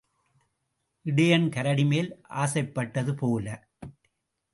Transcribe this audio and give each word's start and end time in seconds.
இடையன் 1.05 1.45
கரடிமேல் 1.49 2.09
ஆசைப்பட்டது 2.37 3.13
போல. 3.15 3.47